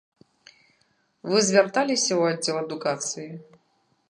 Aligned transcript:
Вы 1.31 1.37
звярталіся 1.49 2.09
ў 2.15 2.21
аддзел 2.35 2.57
адукацыі? 2.65 3.29